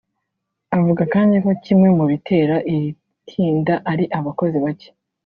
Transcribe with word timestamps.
Avuga 0.77 1.03
kandi 1.13 1.35
ko 1.43 1.49
kimwe 1.63 1.89
mu 1.97 2.05
bitera 2.11 2.55
iri 2.73 2.89
tinda 3.29 3.73
ari 3.91 4.05
abakozi 4.17 4.57
bacye 4.63 4.89